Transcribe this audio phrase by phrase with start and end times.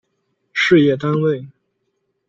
[0.51, 1.45] 事业单位